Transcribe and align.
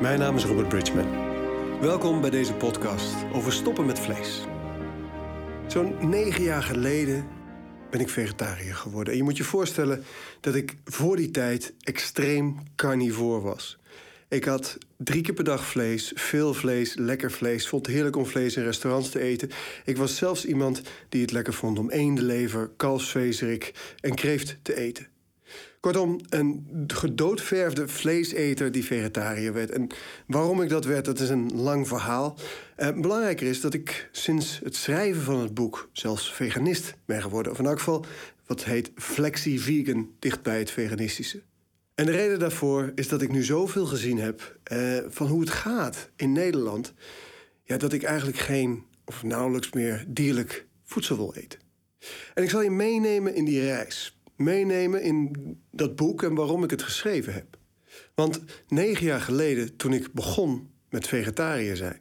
Mijn 0.00 0.18
naam 0.18 0.36
is 0.36 0.44
Robert 0.44 0.68
Bridgman. 0.68 1.06
Welkom 1.80 2.20
bij 2.20 2.30
deze 2.30 2.54
podcast 2.54 3.14
over 3.32 3.52
stoppen 3.52 3.86
met 3.86 3.98
vlees. 3.98 4.40
Zo'n 5.66 6.08
negen 6.08 6.42
jaar 6.42 6.62
geleden 6.62 7.26
ben 7.90 8.00
ik 8.00 8.08
vegetariër 8.08 8.74
geworden. 8.74 9.12
En 9.12 9.18
je 9.18 9.24
moet 9.24 9.36
je 9.36 9.44
voorstellen 9.44 10.04
dat 10.40 10.54
ik 10.54 10.76
voor 10.84 11.16
die 11.16 11.30
tijd 11.30 11.74
extreem 11.80 12.56
carnivoor 12.76 13.42
was. 13.42 13.78
Ik 14.28 14.44
had 14.44 14.78
drie 14.96 15.22
keer 15.22 15.34
per 15.34 15.44
dag 15.44 15.64
vlees, 15.64 16.12
veel 16.14 16.54
vlees, 16.54 16.94
lekker 16.94 17.30
vlees. 17.32 17.68
Vond 17.68 17.86
het 17.86 17.94
heerlijk 17.94 18.16
om 18.16 18.26
vlees 18.26 18.56
in 18.56 18.64
restaurants 18.64 19.10
te 19.10 19.20
eten. 19.20 19.50
Ik 19.84 19.96
was 19.96 20.16
zelfs 20.16 20.44
iemand 20.44 20.82
die 21.08 21.20
het 21.20 21.32
lekker 21.32 21.54
vond 21.54 21.78
om 21.78 21.90
eendenlever, 21.90 22.70
kalfsvezerik 22.76 23.94
en 24.00 24.14
kreeft 24.14 24.58
te 24.62 24.76
eten. 24.76 25.13
Kortom, 25.80 26.20
een 26.28 26.66
gedoodverfde 26.86 27.88
vleeseter 27.88 28.72
die 28.72 28.84
vegetariër 28.84 29.52
werd. 29.52 29.70
En 29.70 29.86
waarom 30.26 30.62
ik 30.62 30.68
dat 30.68 30.84
werd, 30.84 31.04
dat 31.04 31.20
is 31.20 31.28
een 31.28 31.50
lang 31.54 31.88
verhaal. 31.88 32.36
Eh, 32.76 32.92
belangrijker 33.00 33.46
is 33.46 33.60
dat 33.60 33.74
ik 33.74 34.08
sinds 34.12 34.60
het 34.62 34.76
schrijven 34.76 35.22
van 35.22 35.40
het 35.40 35.54
boek 35.54 35.88
zelfs 35.92 36.32
veganist 36.32 36.94
ben 37.04 37.22
geworden. 37.22 37.52
Of 37.52 37.58
in 37.58 37.66
elk 37.66 37.78
geval 37.78 38.04
wat 38.46 38.64
heet 38.64 38.90
flexi-vegan, 38.96 40.10
dicht 40.18 40.42
bij 40.42 40.58
het 40.58 40.70
veganistische. 40.70 41.42
En 41.94 42.06
de 42.06 42.12
reden 42.12 42.38
daarvoor 42.38 42.92
is 42.94 43.08
dat 43.08 43.22
ik 43.22 43.32
nu 43.32 43.42
zoveel 43.42 43.86
gezien 43.86 44.18
heb 44.18 44.58
eh, 44.62 44.98
van 45.08 45.26
hoe 45.26 45.40
het 45.40 45.50
gaat 45.50 46.10
in 46.16 46.32
Nederland. 46.32 46.92
Ja, 47.64 47.76
dat 47.76 47.92
ik 47.92 48.02
eigenlijk 48.02 48.38
geen 48.38 48.84
of 49.04 49.22
nauwelijks 49.22 49.72
meer 49.72 50.04
dierlijk 50.08 50.66
voedsel 50.84 51.16
wil 51.16 51.34
eten. 51.34 51.58
En 52.34 52.42
ik 52.42 52.50
zal 52.50 52.62
je 52.62 52.70
meenemen 52.70 53.34
in 53.34 53.44
die 53.44 53.60
reis 53.60 54.13
meenemen 54.36 55.02
in 55.02 55.36
dat 55.70 55.96
boek 55.96 56.22
en 56.22 56.34
waarom 56.34 56.64
ik 56.64 56.70
het 56.70 56.82
geschreven 56.82 57.32
heb. 57.32 57.58
Want 58.14 58.40
negen 58.68 59.06
jaar 59.06 59.20
geleden, 59.20 59.76
toen 59.76 59.92
ik 59.92 60.12
begon 60.12 60.68
met 60.88 61.08
vegetariër 61.08 61.76
zijn, 61.76 62.00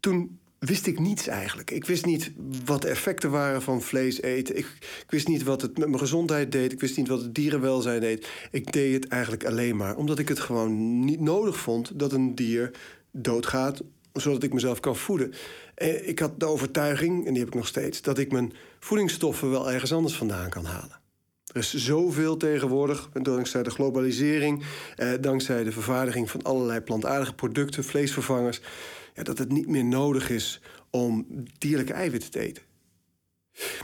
toen 0.00 0.38
wist 0.58 0.86
ik 0.86 0.98
niets 0.98 1.26
eigenlijk. 1.26 1.70
Ik 1.70 1.84
wist 1.84 2.06
niet 2.06 2.32
wat 2.64 2.82
de 2.82 2.88
effecten 2.88 3.30
waren 3.30 3.62
van 3.62 3.82
vlees 3.82 4.22
eten. 4.22 4.56
Ik, 4.56 4.66
ik, 5.04 5.10
wist 5.10 5.28
niet 5.28 5.42
wat 5.42 5.62
het 5.62 5.78
met 5.78 5.88
mijn 5.88 6.00
gezondheid 6.00 6.52
deed. 6.52 6.72
Ik 6.72 6.80
wist 6.80 6.96
niet 6.96 7.08
wat 7.08 7.20
het 7.20 7.34
dierenwelzijn 7.34 8.00
deed. 8.00 8.28
Ik 8.50 8.72
deed 8.72 8.92
het 8.92 9.08
eigenlijk 9.08 9.44
alleen 9.44 9.76
maar 9.76 9.96
omdat 9.96 10.18
ik 10.18 10.28
het 10.28 10.40
gewoon 10.40 11.04
niet 11.04 11.20
nodig 11.20 11.58
vond 11.58 11.98
dat 11.98 12.12
een 12.12 12.34
dier 12.34 12.70
doodgaat 13.12 13.82
zodat 14.12 14.42
ik 14.42 14.52
mezelf 14.52 14.80
kan 14.80 14.96
voeden. 14.96 15.32
Eh, 15.74 16.08
ik 16.08 16.18
had 16.18 16.40
de 16.40 16.46
overtuiging, 16.46 17.26
en 17.26 17.30
die 17.32 17.38
heb 17.38 17.48
ik 17.48 17.58
nog 17.58 17.66
steeds, 17.66 18.02
dat 18.02 18.18
ik 18.18 18.32
mijn 18.32 18.52
voedingsstoffen 18.78 19.50
wel 19.50 19.72
ergens 19.72 19.92
anders 19.92 20.16
vandaan 20.16 20.50
kan 20.50 20.64
halen. 20.64 20.99
Er 21.52 21.56
is 21.56 21.74
zoveel 21.74 22.36
tegenwoordig, 22.36 23.08
dankzij 23.12 23.62
de 23.62 23.70
globalisering, 23.70 24.64
eh, 24.96 25.12
dankzij 25.20 25.64
de 25.64 25.72
vervaardiging 25.72 26.30
van 26.30 26.42
allerlei 26.42 26.80
plantaardige 26.80 27.34
producten, 27.34 27.84
vleesvervangers, 27.84 28.60
ja, 29.14 29.22
dat 29.22 29.38
het 29.38 29.52
niet 29.52 29.68
meer 29.68 29.84
nodig 29.84 30.30
is 30.30 30.60
om 30.90 31.26
dierlijke 31.58 31.92
eiwitten 31.92 32.30
te 32.30 32.38
eten. 32.38 32.62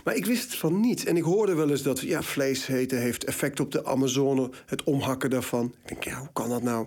Maar 0.05 0.15
ik 0.15 0.27
wist 0.27 0.57
van 0.57 0.81
niets. 0.81 1.05
En 1.05 1.17
ik 1.17 1.23
hoorde 1.23 1.55
wel 1.55 1.71
eens 1.71 1.83
dat 1.83 2.01
ja, 2.01 2.23
vlees 2.23 2.69
eten 2.69 2.99
heeft 2.99 3.25
effect 3.25 3.61
op 3.61 3.73
de 3.73 3.85
Amazone, 3.85 4.51
het 4.67 4.85
omhakken 4.85 5.31
daarvan. 5.31 5.75
Ik 5.83 5.89
denk, 5.89 6.05
ja, 6.05 6.19
hoe 6.19 6.33
kan 6.33 6.49
dat 6.49 6.63
nou? 6.63 6.87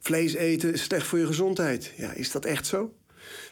Vlees 0.00 0.34
eten 0.34 0.72
is 0.72 0.82
slecht 0.82 1.06
voor 1.06 1.18
je 1.18 1.26
gezondheid. 1.26 1.92
Ja, 1.96 2.12
is 2.12 2.30
dat 2.30 2.44
echt 2.44 2.66
zo? 2.66 2.92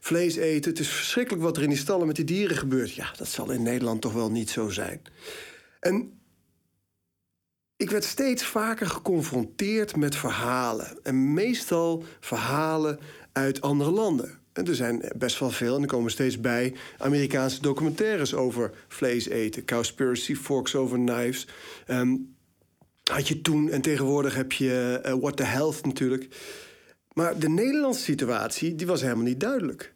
Vlees 0.00 0.36
eten, 0.36 0.70
het 0.70 0.80
is 0.80 0.88
verschrikkelijk 0.88 1.42
wat 1.42 1.56
er 1.56 1.62
in 1.62 1.68
die 1.68 1.78
stallen 1.78 2.06
met 2.06 2.16
die 2.16 2.24
dieren 2.24 2.56
gebeurt. 2.56 2.94
Ja, 2.94 3.12
dat 3.16 3.28
zal 3.28 3.50
in 3.50 3.62
Nederland 3.62 4.00
toch 4.00 4.12
wel 4.12 4.30
niet 4.30 4.50
zo 4.50 4.68
zijn. 4.68 5.02
En 5.80 6.21
ik 7.82 7.90
werd 7.90 8.04
steeds 8.04 8.44
vaker 8.44 8.86
geconfronteerd 8.86 9.96
met 9.96 10.16
verhalen. 10.16 10.98
En 11.02 11.34
meestal 11.34 12.04
verhalen 12.20 12.98
uit 13.32 13.60
andere 13.60 13.90
landen. 13.90 14.38
En 14.52 14.66
er 14.66 14.74
zijn 14.74 15.12
best 15.16 15.38
wel 15.38 15.50
veel, 15.50 15.76
en 15.76 15.82
er 15.82 15.88
komen 15.88 16.10
steeds 16.10 16.40
bij, 16.40 16.74
Amerikaanse 16.98 17.60
documentaires 17.62 18.34
over 18.34 18.70
vlees 18.88 19.28
eten. 19.28 19.64
Cowspiracy, 19.64 20.34
Forks 20.34 20.74
over 20.74 20.98
Knives. 20.98 21.48
Ehm, 21.86 22.16
had 23.10 23.28
je 23.28 23.40
toen, 23.40 23.70
en 23.70 23.80
tegenwoordig 23.80 24.34
heb 24.34 24.52
je 24.52 25.02
uh, 25.06 25.12
What 25.12 25.36
the 25.36 25.44
Health 25.44 25.86
natuurlijk. 25.86 26.28
Maar 27.12 27.38
de 27.38 27.48
Nederlandse 27.48 28.02
situatie, 28.02 28.74
die 28.74 28.86
was 28.86 29.00
helemaal 29.00 29.24
niet 29.24 29.40
duidelijk. 29.40 29.94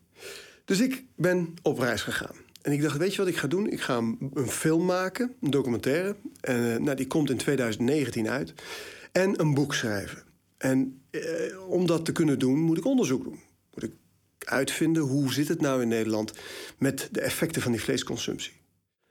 Dus 0.65 0.81
ik 0.81 1.05
ben 1.17 1.55
op 1.63 1.79
reis 1.79 2.03
gegaan. 2.03 2.46
En 2.67 2.73
ik 2.73 2.83
dacht, 2.83 2.97
weet 2.97 3.13
je 3.13 3.19
wat 3.19 3.31
ik 3.31 3.37
ga 3.37 3.47
doen? 3.47 3.71
Ik 3.71 3.81
ga 3.81 3.97
een, 3.97 4.49
film 4.49 4.85
maken, 4.85 5.35
een 5.41 5.51
documentaire. 5.51 6.17
En, 6.41 6.63
uh, 6.63 6.77
nou, 6.77 6.97
die 6.97 7.07
komt 7.07 7.31
in 7.31 7.37
2019 7.37 8.29
uit. 8.29 8.55
En 9.13 9.41
een 9.41 9.55
boek 9.55 9.75
schrijven. 9.75 10.23
En 10.59 11.03
eh, 11.11 11.21
om 11.69 11.87
dat 11.87 12.05
te 12.05 12.13
kunnen 12.13 12.39
doen, 12.39 12.59
moet 12.59 12.79
ik 12.79 12.85
onderzoek 12.85 13.25
doen. 13.25 13.41
Moet 13.75 13.83
ik 13.83 13.93
uitvinden 14.39 15.03
hoe 15.03 15.33
zit 15.33 15.49
het 15.49 15.61
nou 15.61 15.83
in 15.83 15.89
Nederland 15.89 16.33
met 16.79 17.09
de 17.13 17.21
effecten 17.21 17.63
van 17.63 17.73
die 17.73 17.81
vleesconsumptie. 17.81 18.53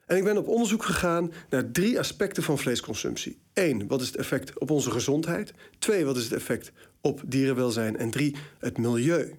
En 0.06 0.18
ik 0.18 0.24
ben 0.24 0.38
op 0.38 0.48
onderzoek 0.48 0.84
gegaan 0.84 1.32
naar 1.50 1.72
drie 1.72 2.00
aspecten 2.00 2.44
van 2.44 2.58
vleesconsumptie. 2.58 3.40
Eén, 3.54 3.88
wat 3.88 4.02
is 4.02 4.08
het 4.08 4.16
effect 4.16 4.60
op 4.60 4.70
onze 4.70 4.92
gezondheid? 4.92 5.54
Twee, 5.80 6.06
wat 6.06 6.18
is 6.18 6.24
het 6.24 6.34
effect 6.34 6.72
op 7.02 7.22
dierenwelzijn? 7.26 7.98
En 7.98 8.10
drie, 8.10 8.36
het 8.60 8.78
milieu. 8.78 9.36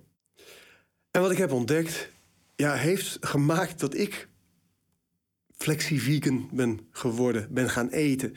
En 1.11 1.21
wat 1.21 1.31
ik 1.31 1.39
heb 1.39 1.53
ontdekt 1.53 2.15
ja, 2.57 2.75
heeft 2.75 3.17
gemaakt 3.21 3.81
dat 3.81 3.95
ik 3.95 4.29
flexi-vegan 5.57 6.49
ben 6.53 6.81
geworden, 6.91 7.49
ben 7.51 7.71
gaan 7.71 7.89
eten. 7.89 8.35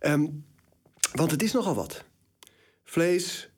Um, 0.00 0.44
want 1.12 1.30
het 1.30 1.42
is 1.42 1.52
nogal 1.52 1.74
wat. 1.74 2.04
Vlees, 2.84 3.50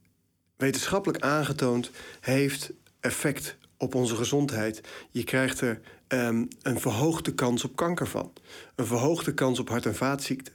wetenschappelijk 0.56 1.22
aangetoond, 1.22 1.91
heeft 2.20 2.72
effect 3.00 3.56
op 3.76 3.94
onze 3.94 4.16
gezondheid. 4.16 4.80
Je 5.10 5.24
krijgt 5.24 5.60
er 5.60 5.80
um, 6.08 6.48
een 6.62 6.80
verhoogde 6.80 7.34
kans 7.34 7.64
op 7.64 7.76
kanker 7.76 8.06
van. 8.06 8.32
Een 8.75 8.86
verhoogde 8.86 9.34
kans 9.34 9.58
op 9.58 9.69
hart- 9.69 9.86
en 9.86 9.94
vaatziekten. 9.94 10.52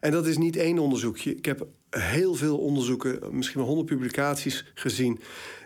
En 0.00 0.10
dat 0.10 0.26
is 0.26 0.36
niet 0.36 0.56
één 0.56 0.78
onderzoekje. 0.78 1.36
Ik 1.36 1.44
heb 1.44 1.66
heel 1.90 2.34
veel 2.34 2.58
onderzoeken, 2.58 3.36
misschien 3.36 3.58
wel 3.58 3.68
honderd 3.68 3.88
publicaties 3.88 4.64
gezien. 4.74 5.20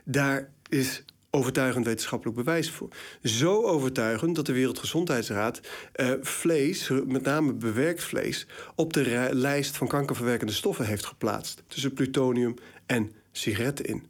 Daar 0.04 0.53
is 0.68 1.04
overtuigend 1.36 1.84
wetenschappelijk 1.84 2.36
bewijs 2.36 2.70
voor. 2.70 2.88
Zo 3.22 3.62
overtuigend 3.62 4.34
dat 4.34 4.47
de 4.47 4.52
Wereldgezondheidsraad 4.52 5.60
eh, 5.92 6.12
vlees, 6.20 6.91
met 7.06 7.22
name 7.22 7.52
bewerkt 7.52 8.02
vlees, 8.02 8.47
op 8.74 8.92
de 8.92 9.28
lijst 9.32 9.76
van 9.76 9.88
kankerverwerkende 9.88 10.52
stoffen 10.52 10.86
heeft 10.86 11.06
geplaatst. 11.06 11.62
Tussen 11.66 11.92
plutonium 11.92 12.54
en 12.86 13.12
sigaretten 13.32 13.84
in. 13.84 14.06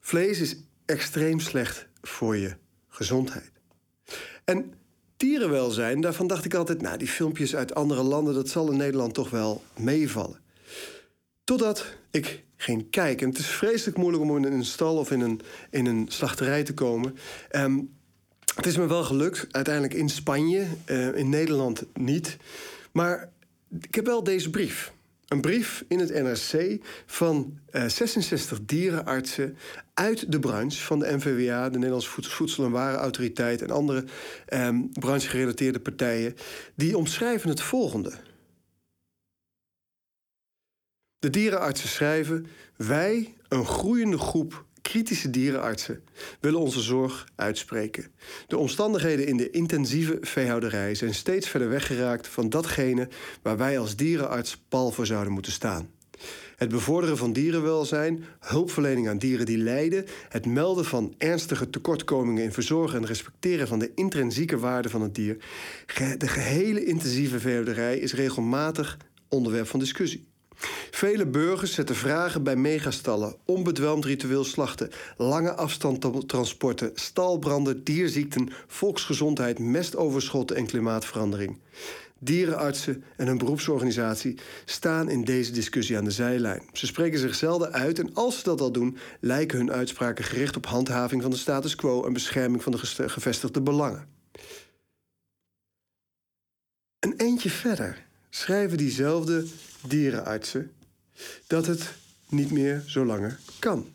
Vlees 0.00 0.40
is 0.40 0.56
extreem 0.84 1.40
slecht 1.40 1.86
voor 2.00 2.36
je 2.36 2.56
gezondheid. 2.88 3.52
En 4.44 4.74
dierenwelzijn, 5.16 6.00
daarvan 6.00 6.26
dacht 6.26 6.44
ik 6.44 6.54
altijd, 6.54 6.82
nou, 6.82 6.98
die 6.98 7.08
filmpjes 7.08 7.56
uit 7.56 7.74
andere 7.74 8.02
landen, 8.02 8.34
dat 8.34 8.48
zal 8.48 8.70
in 8.70 8.76
Nederland 8.76 9.14
toch 9.14 9.30
wel 9.30 9.62
meevallen. 9.76 10.40
Totdat 11.44 11.86
ik 12.10 12.44
ging 12.56 12.90
kijken. 12.90 13.28
Het 13.28 13.38
is 13.38 13.46
vreselijk 13.46 13.96
moeilijk 13.96 14.22
om 14.22 14.36
in 14.36 14.52
een 14.52 14.64
stal 14.64 14.96
of 14.96 15.10
in 15.10 15.20
een, 15.20 15.40
in 15.70 15.86
een 15.86 16.06
slachterij 16.08 16.62
te 16.62 16.74
komen. 16.74 17.16
Um, 17.52 17.96
het 18.54 18.66
is 18.66 18.76
me 18.76 18.86
wel 18.86 19.04
gelukt, 19.04 19.46
uiteindelijk 19.50 19.94
in 19.94 20.08
Spanje, 20.08 20.66
uh, 20.86 21.16
in 21.16 21.28
Nederland 21.28 21.84
niet. 21.94 22.36
Maar 22.92 23.28
ik 23.80 23.94
heb 23.94 24.06
wel 24.06 24.24
deze 24.24 24.50
brief. 24.50 24.92
Een 25.28 25.40
brief 25.40 25.84
in 25.88 25.98
het 25.98 26.12
NRC 26.12 26.80
van 27.06 27.58
uh, 27.72 27.84
eh, 27.84 27.90
66 27.90 28.60
dierenartsen 28.62 29.56
uit 29.94 30.32
de 30.32 30.38
branche 30.38 30.82
van 30.82 30.98
de 30.98 31.16
NVWA, 31.16 31.68
de 31.68 31.76
Nederlandse 31.76 32.10
Voedsel- 32.20 32.64
en 32.64 32.70
Warenautoriteit 32.70 33.62
en 33.62 33.70
andere 33.70 34.04
um, 34.52 34.90
branchegerelateerde 34.92 35.80
partijen. 35.80 36.36
Die 36.74 36.96
omschrijven 36.96 37.48
het 37.48 37.60
volgende. 37.60 38.12
De 41.18 41.30
dierenartsen 41.30 41.88
schrijven: 41.88 42.46
Wij, 42.76 43.34
een 43.48 43.66
groeiende 43.66 44.18
groep 44.18 44.66
kritische 44.82 45.30
dierenartsen, 45.30 46.02
willen 46.40 46.60
onze 46.60 46.80
zorg 46.80 47.28
uitspreken. 47.34 48.06
De 48.46 48.56
omstandigheden 48.56 49.26
in 49.26 49.36
de 49.36 49.50
intensieve 49.50 50.18
veehouderij 50.20 50.94
zijn 50.94 51.14
steeds 51.14 51.48
verder 51.48 51.68
weggeraakt 51.68 52.26
van 52.26 52.48
datgene 52.48 53.08
waar 53.42 53.56
wij 53.56 53.78
als 53.78 53.96
dierenarts 53.96 54.56
pal 54.68 54.90
voor 54.90 55.06
zouden 55.06 55.32
moeten 55.32 55.52
staan. 55.52 55.90
Het 56.56 56.68
bevorderen 56.68 57.16
van 57.16 57.32
dierenwelzijn, 57.32 58.24
hulpverlening 58.40 59.08
aan 59.08 59.18
dieren 59.18 59.46
die 59.46 59.58
lijden, 59.58 60.04
het 60.28 60.46
melden 60.46 60.84
van 60.84 61.14
ernstige 61.18 61.70
tekortkomingen 61.70 62.44
in 62.44 62.52
verzorgen 62.52 62.98
en 62.98 63.06
respecteren 63.06 63.68
van 63.68 63.78
de 63.78 63.92
intrinsieke 63.94 64.58
waarde 64.58 64.88
van 64.88 65.02
het 65.02 65.14
dier. 65.14 65.36
De 66.18 66.28
gehele 66.28 66.84
intensieve 66.84 67.40
veehouderij 67.40 67.98
is 67.98 68.14
regelmatig 68.14 68.96
onderwerp 69.28 69.66
van 69.66 69.78
discussie. 69.78 70.26
Vele 70.90 71.26
burgers 71.26 71.74
zetten 71.74 71.96
vragen 71.96 72.42
bij 72.42 72.56
megastallen, 72.56 73.36
onbedwelmd 73.44 74.04
ritueel 74.04 74.44
slachten, 74.44 74.90
lange 75.16 75.54
afstandtransporten, 75.54 76.90
stalbranden, 76.94 77.84
dierziekten, 77.84 78.48
volksgezondheid, 78.66 79.58
mestoverschotten 79.58 80.56
en 80.56 80.66
klimaatverandering. 80.66 81.58
dierenartsen 82.20 83.04
en 83.16 83.26
hun 83.26 83.38
beroepsorganisatie 83.38 84.38
staan 84.64 85.08
in 85.08 85.24
deze 85.24 85.52
discussie 85.52 85.96
aan 85.96 86.04
de 86.04 86.10
zijlijn. 86.10 86.62
Ze 86.72 86.86
spreken 86.86 87.18
zich 87.18 87.34
zelden 87.34 87.72
uit 87.72 87.98
en 87.98 88.14
als 88.14 88.38
ze 88.38 88.44
dat 88.44 88.60
al 88.60 88.72
doen, 88.72 88.98
lijken 89.20 89.58
hun 89.58 89.72
uitspraken 89.72 90.24
gericht 90.24 90.56
op 90.56 90.66
handhaving 90.66 91.22
van 91.22 91.30
de 91.30 91.36
status 91.36 91.74
quo 91.74 92.04
en 92.04 92.12
bescherming 92.12 92.62
van 92.62 92.72
de 92.72 93.08
gevestigde 93.08 93.60
belangen. 93.60 94.08
Een 96.98 97.14
eentje 97.16 97.50
verder 97.50 98.06
schrijven 98.30 98.78
diezelfde 98.78 99.46
dierenartsen 99.80 100.70
dat 101.46 101.66
het 101.66 101.94
niet 102.28 102.50
meer 102.50 102.82
zo 102.86 103.04
langer 103.04 103.38
kan. 103.58 103.86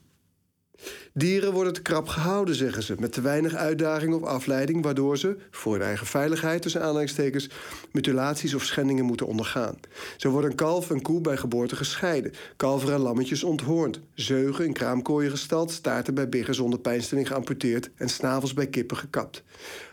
Dieren 1.13 1.53
worden 1.53 1.73
te 1.73 1.81
krap 1.81 2.07
gehouden, 2.07 2.55
zeggen 2.55 2.83
ze, 2.83 2.95
met 2.99 3.11
te 3.11 3.21
weinig 3.21 3.55
uitdaging 3.55 4.13
of 4.13 4.23
afleiding, 4.23 4.83
waardoor 4.83 5.17
ze, 5.17 5.37
voor 5.51 5.73
hun 5.73 5.81
eigen 5.81 6.07
veiligheid 6.07 6.61
tussen 6.61 6.81
aanhalingstekens, 6.81 7.49
mutilaties 7.91 8.53
of 8.53 8.63
schendingen 8.63 9.05
moeten 9.05 9.27
ondergaan. 9.27 9.79
Zo 10.17 10.29
worden 10.29 10.55
kalf 10.55 10.89
en 10.89 11.01
koe 11.01 11.21
bij 11.21 11.37
geboorte 11.37 11.75
gescheiden, 11.75 12.33
kalveren 12.55 12.95
en 12.95 13.01
lammetjes 13.01 13.43
onthoornd, 13.43 13.99
zeugen 14.13 14.65
in 14.65 14.73
kraamkooien 14.73 15.31
gestald, 15.31 15.71
staarten 15.71 16.13
bij 16.13 16.29
biggen 16.29 16.55
zonder 16.55 16.79
pijnstilling 16.79 17.27
geamputeerd 17.27 17.89
en 17.95 18.09
snavels 18.09 18.53
bij 18.53 18.67
kippen 18.67 18.97
gekapt. 18.97 19.43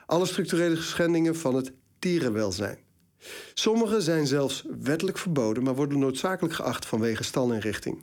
Alle 0.07 0.27
structurele 0.27 0.77
schendingen 0.77 1.37
van 1.37 1.55
het 1.55 1.73
dierenwelzijn. 1.99 2.79
Sommige 3.55 4.01
zijn 4.01 4.27
zelfs 4.27 4.65
wettelijk 4.81 5.19
verboden, 5.19 5.63
maar 5.63 5.75
worden 5.75 5.99
noodzakelijk 5.99 6.55
geacht 6.55 6.87
vanwege 6.87 7.25
stalinrichting. 7.25 8.03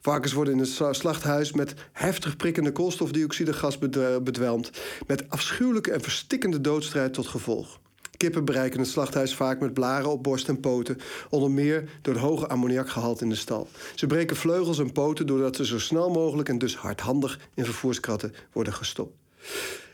Varkens 0.00 0.32
worden 0.32 0.54
in 0.54 0.60
het 0.60 0.96
slachthuis 0.96 1.52
met 1.52 1.74
heftig 1.92 2.36
prikkende 2.36 2.72
koolstofdioxidegas 2.72 3.78
bedwelmd, 4.22 4.70
met 5.06 5.30
afschuwelijke 5.30 5.92
en 5.92 6.00
verstikkende 6.00 6.60
doodstrijd 6.60 7.14
tot 7.14 7.26
gevolg. 7.26 7.80
Kippen 8.16 8.44
bereiken 8.44 8.80
het 8.80 8.88
slachthuis 8.88 9.34
vaak 9.34 9.60
met 9.60 9.74
blaren 9.74 10.10
op 10.10 10.22
borst 10.22 10.48
en 10.48 10.60
poten, 10.60 10.98
onder 11.30 11.50
meer 11.50 11.88
door 12.02 12.14
het 12.14 12.22
hoge 12.22 12.48
ammoniakgehalte 12.48 13.24
in 13.24 13.30
de 13.30 13.36
stal. 13.36 13.68
Ze 13.94 14.06
breken 14.06 14.36
vleugels 14.36 14.78
en 14.78 14.92
poten 14.92 15.26
doordat 15.26 15.56
ze 15.56 15.66
zo 15.66 15.78
snel 15.78 16.10
mogelijk 16.10 16.48
en 16.48 16.58
dus 16.58 16.76
hardhandig 16.76 17.38
in 17.54 17.64
vervoerskratten 17.64 18.34
worden 18.52 18.72
gestopt. 18.72 19.16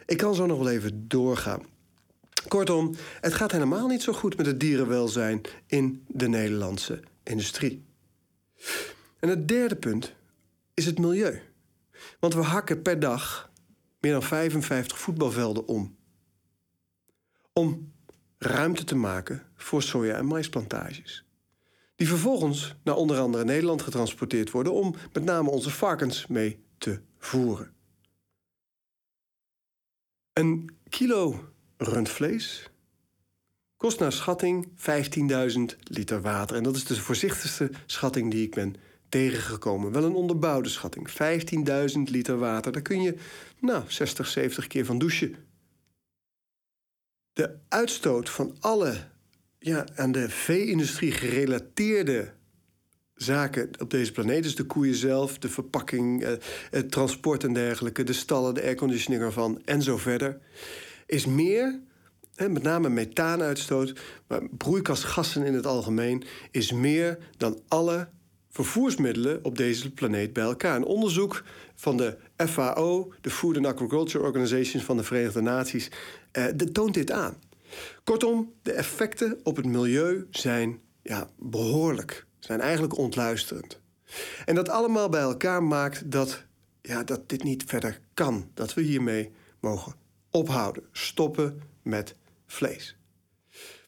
Ik 0.06 0.16
kan 0.16 0.34
zo 0.34 0.46
nog 0.46 0.58
wel 0.58 0.70
even 0.70 1.04
doorgaan. 1.08 1.62
Kortom, 2.48 2.94
het 3.20 3.34
gaat 3.34 3.52
helemaal 3.52 3.86
niet 3.86 4.02
zo 4.02 4.12
goed 4.12 4.36
met 4.36 4.46
het 4.46 4.60
dierenwelzijn 4.60 5.40
in 5.66 6.04
de 6.08 6.28
Nederlandse 6.28 7.00
industrie. 7.22 7.84
En 9.18 9.28
het 9.28 9.48
derde 9.48 9.76
punt 9.76 10.14
is 10.74 10.86
het 10.86 10.98
milieu. 10.98 11.42
Want 12.20 12.34
we 12.34 12.40
hakken 12.40 12.82
per 12.82 13.00
dag 13.00 13.50
meer 14.00 14.12
dan 14.12 14.22
55 14.22 14.98
voetbalvelden 14.98 15.66
om. 15.66 15.96
Om 17.52 17.92
ruimte 18.38 18.84
te 18.84 18.94
maken 18.94 19.42
voor 19.54 19.82
soja- 19.82 20.16
en 20.16 20.26
maisplantages. 20.26 21.24
Die 21.96 22.08
vervolgens 22.08 22.74
naar 22.82 22.96
onder 22.96 23.18
andere 23.18 23.44
Nederland 23.44 23.82
getransporteerd 23.82 24.50
worden 24.50 24.72
om 24.72 24.94
met 25.12 25.24
name 25.24 25.50
onze 25.50 25.70
varkens 25.70 26.26
mee 26.26 26.64
te 26.78 27.00
voeren. 27.18 27.74
Een 30.32 30.76
kilo 30.88 31.51
rundvlees 31.84 32.70
kost 33.82 33.98
naar 33.98 34.12
schatting 34.12 34.68
15.000 34.68 35.78
liter 35.82 36.20
water. 36.20 36.56
En 36.56 36.62
dat 36.62 36.76
is 36.76 36.84
de 36.84 37.00
voorzichtigste 37.00 37.70
schatting 37.86 38.30
die 38.30 38.42
ik 38.42 38.54
ben 38.54 38.74
tegengekomen. 39.08 39.92
Wel 39.92 40.04
een 40.04 40.14
onderbouwde 40.14 40.68
schatting. 40.68 41.10
15.000 41.10 41.98
liter 42.10 42.38
water. 42.38 42.72
Daar 42.72 42.82
kun 42.82 43.02
je 43.02 43.14
nou, 43.58 43.84
60, 43.86 44.26
70 44.26 44.66
keer 44.66 44.84
van 44.84 44.98
douchen. 44.98 45.36
De 47.32 47.56
uitstoot 47.68 48.30
van 48.30 48.56
alle 48.60 48.94
ja, 49.58 49.86
aan 49.94 50.12
de 50.12 50.28
vee-industrie 50.28 51.12
gerelateerde 51.12 52.32
zaken 53.14 53.70
op 53.78 53.90
deze 53.90 54.12
planeet, 54.12 54.42
dus 54.42 54.56
de 54.56 54.64
koeien 54.64 54.94
zelf, 54.94 55.38
de 55.38 55.48
verpakking, 55.48 56.22
eh, 56.22 56.32
het 56.70 56.90
transport 56.90 57.44
en 57.44 57.52
dergelijke, 57.52 58.04
de 58.04 58.12
stallen, 58.12 58.54
de 58.54 58.62
airconditioning 58.62 59.22
ervan 59.22 59.62
en 59.64 59.82
zo 59.82 59.96
verder, 59.96 60.40
is 61.12 61.26
meer, 61.26 61.80
met 62.36 62.62
name 62.62 62.88
methaanuitstoot, 62.88 64.00
maar 64.26 64.48
broeikasgassen 64.48 65.44
in 65.44 65.54
het 65.54 65.66
algemeen, 65.66 66.24
is 66.50 66.72
meer 66.72 67.18
dan 67.36 67.60
alle 67.68 68.08
vervoersmiddelen 68.50 69.44
op 69.44 69.56
deze 69.56 69.92
planeet 69.92 70.32
bij 70.32 70.44
elkaar. 70.44 70.76
Een 70.76 70.84
onderzoek 70.84 71.44
van 71.74 71.96
de 71.96 72.16
FAO, 72.36 73.12
de 73.20 73.30
Food 73.30 73.56
and 73.56 73.66
Agriculture 73.66 74.24
Organization 74.24 74.82
van 74.82 74.96
de 74.96 75.02
Verenigde 75.02 75.40
Naties, 75.40 75.90
eh, 76.30 76.44
toont 76.44 76.94
dit 76.94 77.10
aan. 77.10 77.36
Kortom, 78.04 78.52
de 78.62 78.72
effecten 78.72 79.40
op 79.42 79.56
het 79.56 79.66
milieu 79.66 80.26
zijn 80.30 80.80
ja, 81.02 81.28
behoorlijk, 81.38 82.26
zijn 82.38 82.60
eigenlijk 82.60 82.96
ontluisterend. 82.96 83.80
En 84.44 84.54
dat 84.54 84.68
allemaal 84.68 85.08
bij 85.08 85.20
elkaar 85.20 85.62
maakt 85.62 86.10
dat, 86.10 86.44
ja, 86.82 87.04
dat 87.04 87.28
dit 87.28 87.42
niet 87.42 87.64
verder 87.66 88.00
kan. 88.14 88.50
Dat 88.54 88.74
we 88.74 88.82
hiermee 88.82 89.32
mogen 89.60 90.01
ophouden, 90.32 90.82
stoppen 90.92 91.62
met 91.82 92.14
vlees. 92.46 92.96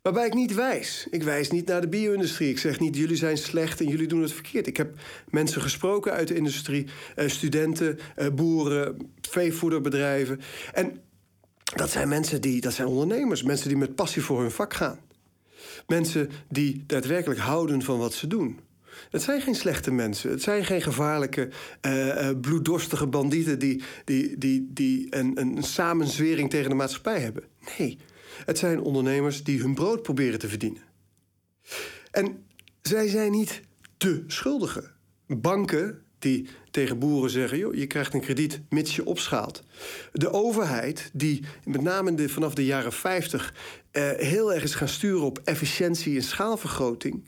Waarbij 0.05 0.27
ik 0.27 0.35
niet 0.35 0.55
wijs. 0.55 1.07
Ik 1.11 1.23
wijs 1.23 1.51
niet 1.51 1.67
naar 1.67 1.81
de 1.81 1.89
bio-industrie. 1.89 2.51
Ik 2.51 2.59
zeg 2.59 2.81
niet, 2.81 2.97
jullie 2.97 3.17
zijn 3.17 3.37
slecht 3.37 3.81
en 3.81 3.89
jullie 3.89 4.07
doen 4.07 4.23
het 4.23 4.33
verkeerd. 4.33 4.67
Ik 4.67 4.77
heb 4.77 4.99
mensen 5.29 5.63
gesproken 5.63 6.13
uit 6.13 6.29
de 6.29 6.35
industrie, 6.35 6.87
eh, 7.17 7.29
studenten, 7.29 7.99
eh, 8.17 8.29
boeren, 8.29 9.13
veevoederbedrijven. 9.21 10.41
En 10.73 11.01
dat 11.77 11.91
zijn 11.91 12.09
mensen 12.09 12.41
die, 12.41 12.61
dat 12.61 12.73
zijn 12.73 12.89
ondernemers, 12.89 13.43
mensen 13.43 13.69
die 13.69 13.77
met 13.77 13.95
passie 13.95 14.23
voor 14.23 14.41
hun 14.41 14.51
vak 14.51 14.75
gaan. 14.75 14.99
Mensen 15.87 16.31
die 16.49 16.85
daadwerkelijk 16.87 17.41
houden 17.41 17.83
van 17.83 17.99
wat 17.99 18.15
ze 18.15 18.27
doen. 18.27 18.61
Het 19.11 19.23
zijn 19.23 19.41
geen 19.41 19.55
slechte 19.55 19.91
mensen. 19.91 20.31
Het 20.31 20.43
zijn 20.43 20.65
geen 20.65 20.83
gevaarlijke, 20.83 21.49
uh, 21.87 22.31
bloeddorstige 22.41 23.07
bandieten 23.07 23.59
die, 23.59 23.83
die, 24.05 24.39
die, 24.39 24.71
die 24.73 25.07
een, 25.11 25.41
een 25.41 25.63
samenzwering 25.63 26.51
tegen 26.51 26.69
de 26.69 26.77
maatschappij 26.77 27.21
hebben. 27.21 27.45
Nee, 27.79 27.99
het 28.45 28.59
zijn 28.59 28.81
ondernemers 28.81 29.45
die 29.45 29.61
hun 29.61 29.75
brood 29.75 30.03
proberen 30.03 30.39
te 30.39 30.49
verdienen. 30.49 30.83
En 32.11 32.45
zij 32.83 33.09
zijn 33.09 33.31
niet 33.31 33.61
de 33.97 34.25
schuldigen. 34.27 34.93
Banken 35.27 36.03
die 36.19 36.49
tegen 36.71 36.99
boeren 36.99 37.31
zeggen: 37.31 37.59
joh, 37.59 37.75
je 37.75 37.87
krijgt 37.87 38.15
een 38.15 38.21
krediet 38.21 38.61
mits 38.69 38.97
je 38.97 39.05
opschaalt. 39.05 39.63
De 40.13 40.33
overheid, 40.33 41.11
die 41.13 41.45
met 41.65 41.83
name 41.83 42.29
vanaf 42.29 42.55
de 42.55 42.65
jaren 42.65 42.93
50 42.93 43.55
eh, 43.91 44.11
heel 44.11 44.53
erg 44.53 44.63
is 44.63 44.75
gaan 44.75 44.89
sturen 44.89 45.23
op 45.23 45.41
efficiëntie 45.45 46.17
en 46.17 46.23
schaalvergroting. 46.23 47.25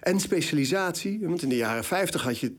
En 0.00 0.20
specialisatie, 0.20 1.18
want 1.22 1.42
in 1.42 1.48
de 1.48 1.56
jaren 1.56 1.84
50 1.84 2.22
had 2.22 2.38
je 2.38 2.52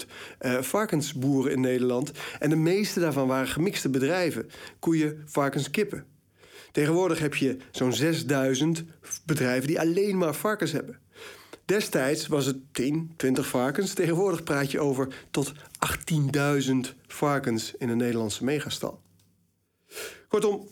200.000 0.00 0.08
uh, 0.40 0.62
varkensboeren 0.62 1.52
in 1.52 1.60
Nederland. 1.60 2.10
En 2.38 2.50
de 2.50 2.56
meeste 2.56 3.00
daarvan 3.00 3.28
waren 3.28 3.48
gemixte 3.48 3.88
bedrijven: 3.88 4.50
koeien, 4.78 5.22
varkens, 5.26 5.70
kippen. 5.70 6.06
Tegenwoordig 6.72 7.18
heb 7.18 7.34
je 7.34 7.56
zo'n 7.70 7.92
6000 7.92 8.84
bedrijven 9.24 9.66
die 9.66 9.80
alleen 9.80 10.18
maar 10.18 10.34
varkens 10.34 10.72
hebben. 10.72 10.98
Destijds 11.64 12.26
was 12.26 12.46
het 12.46 12.56
10, 12.72 13.12
20 13.16 13.46
varkens. 13.46 13.94
Tegenwoordig 13.94 14.42
praat 14.42 14.70
je 14.70 14.80
over 14.80 15.14
tot 15.30 15.52
18.000 15.52 16.72
varkens 17.06 17.74
in 17.78 17.88
een 17.88 17.96
Nederlandse 17.96 18.44
megastal. 18.44 19.00
Kortom, 20.28 20.68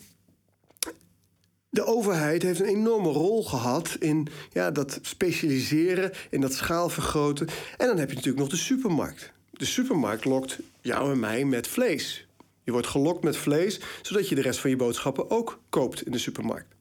de 1.74 1.84
overheid 1.84 2.42
heeft 2.42 2.60
een 2.60 2.66
enorme 2.66 3.08
rol 3.08 3.44
gehad 3.44 3.96
in 3.98 4.28
ja, 4.52 4.70
dat 4.70 4.98
specialiseren, 5.02 6.12
in 6.30 6.40
dat 6.40 6.52
schaalvergroten. 6.52 7.46
En 7.76 7.86
dan 7.86 7.98
heb 7.98 8.08
je 8.08 8.14
natuurlijk 8.14 8.42
nog 8.42 8.52
de 8.52 8.56
supermarkt. 8.56 9.32
De 9.50 9.64
supermarkt 9.64 10.24
lokt 10.24 10.58
jou 10.80 11.12
en 11.12 11.20
mij 11.20 11.44
met 11.44 11.68
vlees. 11.68 12.26
Je 12.62 12.72
wordt 12.72 12.86
gelokt 12.86 13.24
met 13.24 13.36
vlees, 13.36 13.80
zodat 14.02 14.28
je 14.28 14.34
de 14.34 14.40
rest 14.40 14.60
van 14.60 14.70
je 14.70 14.76
boodschappen 14.76 15.30
ook 15.30 15.60
koopt 15.68 16.06
in 16.06 16.12
de 16.12 16.18
supermarkt. 16.18 16.74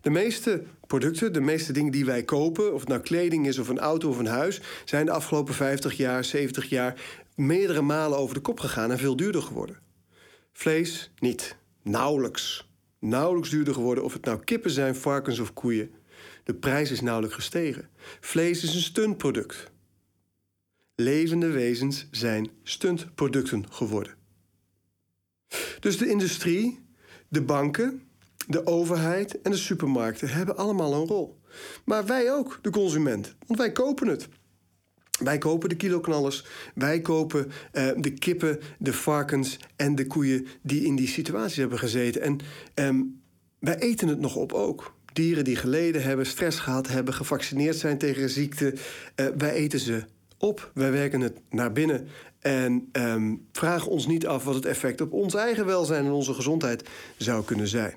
De 0.00 0.10
meeste 0.10 0.62
producten, 0.86 1.32
de 1.32 1.40
meeste 1.40 1.72
dingen 1.72 1.92
die 1.92 2.04
wij 2.04 2.22
kopen, 2.22 2.74
of 2.74 2.80
het 2.80 2.88
nou 2.88 3.00
kleding 3.00 3.46
is 3.46 3.58
of 3.58 3.68
een 3.68 3.78
auto 3.78 4.08
of 4.08 4.18
een 4.18 4.26
huis, 4.26 4.60
zijn 4.84 5.06
de 5.06 5.12
afgelopen 5.12 5.54
50 5.54 5.96
jaar, 5.96 6.24
70 6.24 6.68
jaar 6.68 7.00
meerdere 7.34 7.82
malen 7.82 8.18
over 8.18 8.34
de 8.34 8.40
kop 8.40 8.60
gegaan 8.60 8.90
en 8.90 8.98
veel 8.98 9.16
duurder 9.16 9.42
geworden. 9.42 9.78
Vlees 10.52 11.10
niet. 11.18 11.56
Nauwelijks. 11.82 12.73
Nauwelijks 13.04 13.50
duurder 13.50 13.74
geworden 13.74 14.04
of 14.04 14.12
het 14.12 14.24
nou 14.24 14.44
kippen 14.44 14.70
zijn, 14.70 14.94
varkens 14.94 15.38
of 15.38 15.52
koeien. 15.52 15.90
De 16.44 16.54
prijs 16.54 16.90
is 16.90 17.00
nauwelijks 17.00 17.36
gestegen. 17.36 17.88
Vlees 18.20 18.62
is 18.62 18.74
een 18.74 18.80
stuntproduct. 18.80 19.70
Levende 20.94 21.50
wezens 21.50 22.06
zijn 22.10 22.50
stuntproducten 22.62 23.72
geworden. 23.72 24.14
Dus 25.80 25.98
de 25.98 26.08
industrie, 26.08 26.84
de 27.28 27.42
banken, 27.42 28.02
de 28.48 28.66
overheid 28.66 29.40
en 29.40 29.50
de 29.50 29.56
supermarkten 29.56 30.28
hebben 30.28 30.56
allemaal 30.56 30.94
een 30.94 31.06
rol. 31.06 31.40
Maar 31.84 32.06
wij 32.06 32.32
ook, 32.32 32.58
de 32.62 32.70
consument, 32.70 33.34
want 33.46 33.58
wij 33.58 33.72
kopen 33.72 34.06
het. 34.06 34.28
Wij 35.22 35.38
kopen 35.38 35.68
de 35.68 35.76
kiloknallers, 35.76 36.44
wij 36.74 37.00
kopen 37.00 37.52
uh, 37.72 37.90
de 37.96 38.10
kippen, 38.10 38.60
de 38.78 38.92
varkens 38.92 39.58
en 39.76 39.94
de 39.94 40.06
koeien 40.06 40.46
die 40.62 40.84
in 40.84 40.96
die 40.96 41.08
situaties 41.08 41.56
hebben 41.56 41.78
gezeten. 41.78 42.20
En 42.20 42.38
um, 42.86 43.22
wij 43.58 43.78
eten 43.78 44.08
het 44.08 44.20
nog 44.20 44.36
op 44.36 44.52
ook. 44.52 44.94
Dieren 45.12 45.44
die 45.44 45.56
geleden 45.56 46.02
hebben, 46.02 46.26
stress 46.26 46.58
gehad 46.58 46.88
hebben, 46.88 47.14
gevaccineerd 47.14 47.76
zijn 47.76 47.98
tegen 47.98 48.30
ziekte. 48.30 48.74
Uh, 49.16 49.26
wij 49.38 49.52
eten 49.52 49.80
ze 49.80 50.04
op, 50.38 50.70
wij 50.74 50.92
werken 50.92 51.20
het 51.20 51.40
naar 51.50 51.72
binnen. 51.72 52.08
En 52.40 52.88
um, 52.92 53.46
vragen 53.52 53.90
ons 53.90 54.06
niet 54.06 54.26
af 54.26 54.44
wat 54.44 54.54
het 54.54 54.66
effect 54.66 55.00
op 55.00 55.12
ons 55.12 55.34
eigen 55.34 55.66
welzijn 55.66 56.04
en 56.04 56.12
onze 56.12 56.34
gezondheid 56.34 56.88
zou 57.16 57.44
kunnen 57.44 57.68
zijn. 57.68 57.94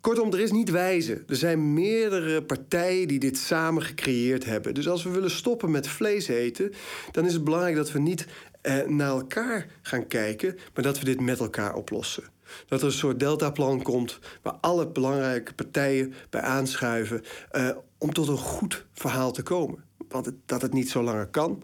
Kortom, 0.00 0.32
er 0.32 0.40
is 0.40 0.50
niet 0.50 0.70
wijze. 0.70 1.24
Er 1.26 1.36
zijn 1.36 1.74
meerdere 1.74 2.42
partijen 2.42 3.08
die 3.08 3.18
dit 3.18 3.36
samen 3.36 3.82
gecreëerd 3.82 4.44
hebben. 4.44 4.74
Dus 4.74 4.88
als 4.88 5.04
we 5.04 5.10
willen 5.10 5.30
stoppen 5.30 5.70
met 5.70 5.88
vlees 5.88 6.28
eten, 6.28 6.72
dan 7.10 7.26
is 7.26 7.32
het 7.32 7.44
belangrijk 7.44 7.76
dat 7.76 7.92
we 7.92 7.98
niet 7.98 8.26
eh, 8.60 8.82
naar 8.86 9.08
elkaar 9.08 9.66
gaan 9.82 10.06
kijken, 10.06 10.58
maar 10.74 10.84
dat 10.84 10.98
we 10.98 11.04
dit 11.04 11.20
met 11.20 11.40
elkaar 11.40 11.74
oplossen. 11.74 12.24
Dat 12.66 12.80
er 12.80 12.86
een 12.86 12.92
soort 12.92 13.20
deltaplan 13.20 13.82
komt 13.82 14.18
waar 14.42 14.56
alle 14.60 14.88
belangrijke 14.88 15.54
partijen 15.54 16.14
bij 16.30 16.40
aanschuiven 16.40 17.22
eh, 17.50 17.70
om 17.98 18.12
tot 18.12 18.28
een 18.28 18.36
goed 18.36 18.86
verhaal 18.94 19.32
te 19.32 19.42
komen. 19.42 19.84
Want 20.08 20.30
dat 20.46 20.62
het 20.62 20.72
niet 20.72 20.90
zo 20.90 21.02
langer 21.02 21.26
kan, 21.26 21.62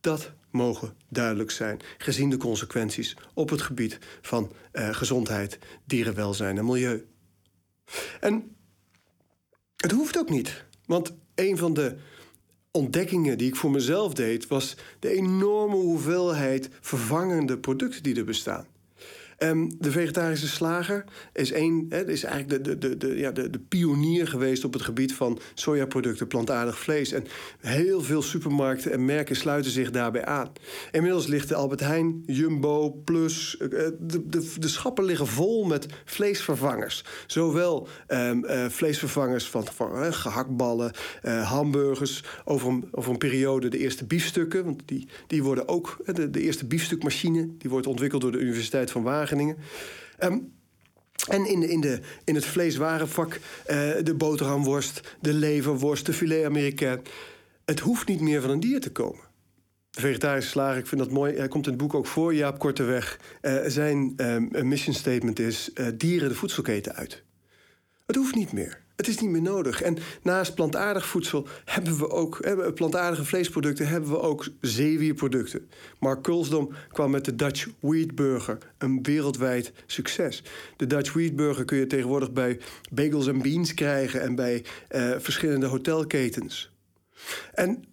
dat 0.00 0.32
mogen 0.50 0.94
duidelijk 1.08 1.50
zijn, 1.50 1.80
gezien 1.98 2.30
de 2.30 2.36
consequenties 2.36 3.16
op 3.34 3.50
het 3.50 3.62
gebied 3.62 3.98
van 4.20 4.52
eh, 4.72 4.88
gezondheid, 4.94 5.58
dierenwelzijn 5.84 6.58
en 6.58 6.64
milieu. 6.64 7.04
En 8.20 8.56
het 9.76 9.90
hoeft 9.90 10.18
ook 10.18 10.30
niet, 10.30 10.64
want 10.86 11.14
een 11.34 11.56
van 11.56 11.74
de 11.74 11.96
ontdekkingen 12.70 13.38
die 13.38 13.48
ik 13.48 13.56
voor 13.56 13.70
mezelf 13.70 14.14
deed, 14.14 14.46
was 14.46 14.76
de 14.98 15.08
enorme 15.08 15.76
hoeveelheid 15.76 16.68
vervangende 16.80 17.58
producten 17.58 18.02
die 18.02 18.16
er 18.16 18.24
bestaan. 18.24 18.66
Um, 19.38 19.70
de 19.78 19.90
vegetarische 19.90 20.48
slager 20.48 21.04
is, 21.32 21.50
hè, 21.88 22.10
is 22.10 22.24
eigenlijk 22.24 22.64
de, 22.64 22.78
de, 22.78 22.96
de, 22.96 23.16
ja, 23.16 23.30
de, 23.30 23.50
de 23.50 23.58
pionier 23.58 24.28
geweest 24.28 24.64
op 24.64 24.72
het 24.72 24.82
gebied 24.82 25.14
van 25.14 25.38
sojaproducten, 25.54 26.26
plantaardig 26.26 26.78
vlees. 26.78 27.12
En 27.12 27.24
heel 27.60 28.00
veel 28.00 28.22
supermarkten 28.22 28.92
en 28.92 29.04
merken 29.04 29.36
sluiten 29.36 29.70
zich 29.70 29.90
daarbij 29.90 30.24
aan. 30.24 30.52
Inmiddels 30.92 31.26
ligt 31.26 31.48
de 31.48 31.54
Albert 31.54 31.80
Heijn, 31.80 32.22
Jumbo, 32.26 32.90
Plus. 33.04 33.56
Uh, 33.60 33.68
de, 33.68 34.22
de, 34.26 34.52
de 34.58 34.68
schappen 34.68 35.04
liggen 35.04 35.26
vol 35.26 35.64
met 35.64 35.86
vleesvervangers. 36.04 37.04
Zowel 37.26 37.88
um, 38.08 38.44
uh, 38.44 38.68
vleesvervangers 38.68 39.48
van, 39.48 39.66
van 39.66 40.14
gehaktballen, 40.14 40.92
hamburgers. 41.22 42.24
Over 42.44 42.68
een, 42.68 42.88
een 42.92 43.18
periode 43.18 43.68
de 43.68 43.78
eerste 43.78 44.06
biefstukken. 44.06 44.64
Want 44.64 44.82
die, 44.84 45.08
die 45.26 45.42
worden 45.42 45.68
ook. 45.68 45.96
De, 46.04 46.30
de 46.30 46.40
eerste 46.40 46.66
biefstukmachine 46.66 47.48
die 47.58 47.70
wordt 47.70 47.86
ontwikkeld 47.86 48.22
door 48.22 48.32
de 48.32 48.38
Universiteit 48.38 48.90
van 48.90 49.02
Wageningen 49.02 49.24
Um, 49.30 50.54
en 51.28 51.46
in, 51.46 51.68
in, 51.68 51.80
de, 51.80 52.00
in 52.24 52.34
het 52.34 52.44
vleeswarenvak 52.44 53.34
uh, 53.34 53.40
de 54.02 54.14
boterhamworst, 54.16 55.16
de 55.20 55.32
leverworst, 55.32 56.06
de 56.06 56.12
filet 56.12 56.44
américain. 56.44 57.00
Het 57.64 57.80
hoeft 57.80 58.08
niet 58.08 58.20
meer 58.20 58.40
van 58.40 58.50
een 58.50 58.60
dier 58.60 58.80
te 58.80 58.92
komen. 58.92 59.24
De 59.90 60.00
vegetarische 60.00 60.50
slager, 60.50 60.78
ik 60.78 60.86
vind 60.86 61.00
dat 61.00 61.10
mooi. 61.10 61.36
Hij 61.36 61.48
komt 61.48 61.66
in 61.66 61.72
het 61.72 61.80
boek 61.80 61.94
ook 61.94 62.06
voor, 62.06 62.34
Jaap 62.34 62.58
Korteweg. 62.58 63.20
Uh, 63.42 63.56
zijn 63.66 64.14
um, 64.16 64.68
mission 64.68 64.94
statement 64.94 65.38
is: 65.38 65.70
uh, 65.74 65.86
dieren 65.94 66.28
de 66.28 66.34
voedselketen 66.34 66.94
uit. 66.94 67.22
Het 68.06 68.16
hoeft 68.16 68.34
niet 68.34 68.52
meer. 68.52 68.84
Het 68.96 69.08
is 69.08 69.18
niet 69.18 69.30
meer 69.30 69.42
nodig. 69.42 69.82
En 69.82 69.98
naast 70.22 70.54
plantaardig 70.54 71.06
voedsel 71.06 71.46
hebben 71.64 71.98
we 71.98 72.10
ook, 72.10 72.38
hebben 72.40 72.74
plantaardige 72.74 73.24
vleesproducten, 73.24 73.88
hebben 73.88 74.10
we 74.10 74.20
ook 74.20 74.48
zeewierproducten. 74.60 75.68
Mark 75.98 76.22
Kulsdom 76.22 76.72
kwam 76.88 77.10
met 77.10 77.24
de 77.24 77.36
Dutch 77.36 77.68
Wheat 77.80 78.14
Burger, 78.14 78.58
een 78.78 79.02
wereldwijd 79.02 79.72
succes. 79.86 80.42
De 80.76 80.86
Dutch 80.86 81.12
Wheat 81.12 81.36
Burger 81.36 81.64
kun 81.64 81.78
je 81.78 81.86
tegenwoordig 81.86 82.32
bij 82.32 82.60
Bagels 82.92 83.28
and 83.28 83.42
Beans 83.42 83.74
krijgen 83.74 84.20
en 84.20 84.34
bij 84.34 84.64
uh, 84.90 85.14
verschillende 85.18 85.66
hotelketens. 85.66 86.70
En 87.52 87.84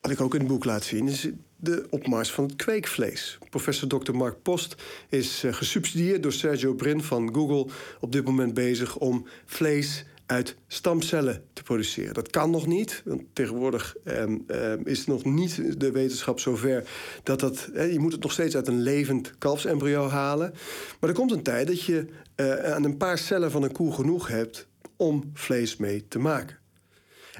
wat 0.00 0.10
ik 0.10 0.20
ook 0.20 0.34
in 0.34 0.40
het 0.40 0.48
boek 0.48 0.64
laat 0.64 0.84
zien, 0.84 1.08
is 1.08 1.28
de 1.56 1.86
opmars 1.90 2.30
van 2.30 2.44
het 2.44 2.56
kweekvlees. 2.56 3.38
Professor 3.50 3.88
Dr. 3.88 4.12
Mark 4.12 4.42
Post 4.42 4.74
is 5.08 5.44
uh, 5.44 5.52
gesubsidieerd 5.52 6.22
door 6.22 6.32
Sergio 6.32 6.74
Brin 6.74 7.02
van 7.02 7.34
Google 7.34 7.72
op 8.00 8.12
dit 8.12 8.24
moment 8.24 8.54
bezig 8.54 8.96
om 8.96 9.26
vlees 9.46 10.04
uit 10.30 10.56
stamcellen 10.66 11.44
te 11.52 11.62
produceren. 11.62 12.14
Dat 12.14 12.30
kan 12.30 12.50
nog 12.50 12.66
niet, 12.66 13.02
want 13.04 13.22
tegenwoordig 13.32 13.96
eh, 14.04 14.22
eh, 14.22 14.80
is 14.84 15.06
nog 15.06 15.24
niet 15.24 15.80
de 15.80 15.90
wetenschap 15.90 16.40
zover 16.40 16.88
dat 17.22 17.40
dat. 17.40 17.68
Eh, 17.74 17.92
je 17.92 17.98
moet 17.98 18.12
het 18.12 18.22
nog 18.22 18.32
steeds 18.32 18.56
uit 18.56 18.68
een 18.68 18.82
levend 18.82 19.38
kalfsembryo 19.38 20.08
halen. 20.08 20.54
Maar 21.00 21.10
er 21.10 21.16
komt 21.16 21.32
een 21.32 21.42
tijd 21.42 21.66
dat 21.66 21.82
je 21.82 22.06
eh, 22.34 22.72
aan 22.72 22.84
een 22.84 22.96
paar 22.96 23.18
cellen 23.18 23.50
van 23.50 23.62
een 23.62 23.72
koe 23.72 23.92
genoeg 23.92 24.28
hebt 24.28 24.66
om 24.96 25.30
vlees 25.34 25.76
mee 25.76 26.08
te 26.08 26.18
maken. 26.18 26.58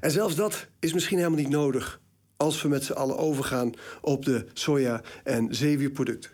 En 0.01 0.11
zelfs 0.11 0.35
dat 0.35 0.67
is 0.79 0.93
misschien 0.93 1.19
helemaal 1.19 1.39
niet 1.39 1.49
nodig 1.49 2.01
als 2.41 2.63
we 2.63 2.69
met 2.69 2.85
z'n 2.85 2.93
allen 2.93 3.19
overgaan 3.19 3.73
op 4.01 4.25
de 4.25 4.47
soja- 4.53 5.03
en 5.25 5.55
zeewierproducten. 5.55 6.31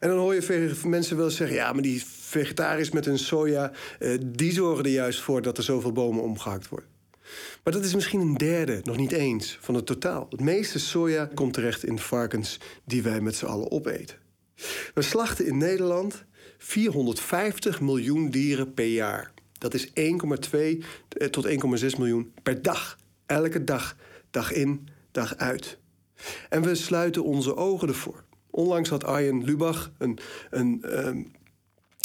En 0.00 0.08
dan 0.08 0.18
hoor 0.18 0.34
je 0.34 0.74
mensen 0.84 1.16
wel 1.16 1.30
zeggen: 1.30 1.56
ja, 1.56 1.72
maar 1.72 1.82
die 1.82 2.04
vegetariërs 2.04 2.90
met 2.90 3.04
hun 3.04 3.18
soja, 3.18 3.72
eh, 3.98 4.18
die 4.26 4.52
zorgen 4.52 4.84
er 4.84 4.90
juist 4.90 5.20
voor 5.20 5.42
dat 5.42 5.58
er 5.58 5.64
zoveel 5.64 5.92
bomen 5.92 6.22
omgehakt 6.22 6.68
worden. 6.68 6.88
Maar 7.64 7.72
dat 7.72 7.84
is 7.84 7.94
misschien 7.94 8.20
een 8.20 8.34
derde, 8.34 8.80
nog 8.82 8.96
niet 8.96 9.12
eens, 9.12 9.58
van 9.60 9.74
het 9.74 9.86
totaal. 9.86 10.26
Het 10.30 10.40
meeste 10.40 10.78
soja 10.78 11.30
komt 11.34 11.52
terecht 11.52 11.84
in 11.84 11.98
varkens 11.98 12.58
die 12.84 13.02
wij 13.02 13.20
met 13.20 13.36
z'n 13.36 13.46
allen 13.46 13.70
opeten. 13.70 14.16
We 14.94 15.02
slachten 15.02 15.46
in 15.46 15.58
Nederland 15.58 16.24
450 16.58 17.80
miljoen 17.80 18.30
dieren 18.30 18.74
per 18.74 18.86
jaar. 18.86 19.32
Dat 19.58 19.74
is 19.74 19.86
1,2 19.86 19.92
eh, 21.08 21.28
tot 21.28 21.46
1,6 21.46 21.98
miljoen 21.98 22.32
per 22.42 22.62
dag. 22.62 22.98
Elke 23.26 23.64
dag, 23.64 23.96
dag 24.30 24.52
in, 24.52 24.88
dag 25.12 25.36
uit. 25.36 25.78
En 26.48 26.62
we 26.62 26.74
sluiten 26.74 27.24
onze 27.24 27.56
ogen 27.56 27.88
ervoor. 27.88 28.24
Onlangs 28.50 28.88
had 28.88 29.04
Arjen 29.04 29.44
Lubach 29.44 29.92
een, 29.98 30.18
een, 30.50 31.06
um, 31.06 31.32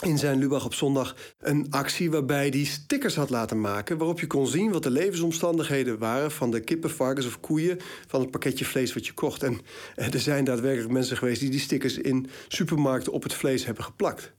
in 0.04 0.18
zijn 0.18 0.40
Lubach 0.40 0.66
op 0.66 0.74
zondag 0.74 1.16
een 1.40 1.68
actie 1.70 2.12
waarbij 2.12 2.48
hij 2.48 2.64
stickers 2.64 3.16
had 3.16 3.30
laten 3.30 3.62
maken. 3.62 3.98
waarop 3.98 4.20
je 4.20 4.28
kon 4.28 4.48
zien 4.48 4.72
wat 4.72 4.84
de 4.84 4.90
levensomstandigheden 4.90 5.98
waren 5.98 6.32
van 6.32 6.52
de 6.52 6.60
kippen, 6.60 6.90
varkens 6.90 7.26
of 7.26 7.40
koeien. 7.40 7.80
van 8.08 8.22
het 8.22 8.32
pakketje 8.32 8.66
vlees 8.66 8.94
wat 8.94 9.06
je 9.06 9.14
kocht. 9.14 9.44
En 9.44 9.60
er 9.96 10.20
zijn 10.20 10.44
daadwerkelijk 10.44 10.92
mensen 10.92 11.18
geweest 11.18 11.40
die 11.40 11.50
die 11.50 11.60
stickers 11.60 11.98
in 11.98 12.28
supermarkten 12.48 13.14
op 13.14 13.24
het 13.24 13.34
vlees 13.34 13.66
hebben 13.66 13.84
geplakt. 13.84 14.34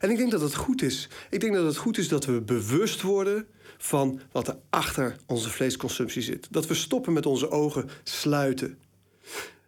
En 0.00 0.10
ik 0.10 0.16
denk 0.16 0.30
dat 0.30 0.40
het 0.40 0.54
goed 0.54 0.82
is. 0.82 1.08
Ik 1.30 1.40
denk 1.40 1.54
dat 1.54 1.64
het 1.64 1.76
goed 1.76 1.98
is 1.98 2.08
dat 2.08 2.24
we 2.24 2.40
bewust 2.40 3.02
worden 3.02 3.46
van 3.82 4.20
wat 4.32 4.48
er 4.48 4.56
achter 4.70 5.16
onze 5.26 5.50
vleesconsumptie 5.50 6.22
zit. 6.22 6.46
Dat 6.50 6.66
we 6.66 6.74
stoppen 6.74 7.12
met 7.12 7.26
onze 7.26 7.50
ogen 7.50 7.88
sluiten. 8.02 8.78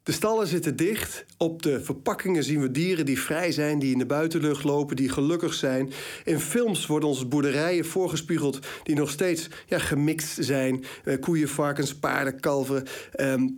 De 0.03 0.13
stallen 0.13 0.47
zitten 0.47 0.77
dicht. 0.77 1.25
Op 1.37 1.63
de 1.63 1.85
verpakkingen 1.85 2.45
zien 2.45 2.61
we 2.61 2.71
dieren 2.71 3.07
die 3.07 3.21
vrij 3.21 3.53
zijn, 3.53 3.79
die 3.79 3.93
in 3.93 3.99
de 3.99 4.07
buitenlucht 4.07 4.65
lopen, 4.65 4.97
die 4.97 5.09
gelukkig 5.09 5.55
zijn. 5.55 5.93
In 6.25 6.41
films 6.41 6.87
worden 6.87 7.09
onze 7.09 7.27
boerderijen 7.27 7.85
voorgespiegeld 7.85 8.59
die 8.83 8.95
nog 8.95 9.11
steeds 9.11 9.49
ja, 9.67 9.79
gemixt 9.79 10.45
zijn. 10.45 10.85
Eh, 11.05 11.21
koeien, 11.21 11.49
varkens, 11.49 11.95
paarden, 11.95 12.41
kalveren. 12.41 12.85
Ehm, 13.13 13.49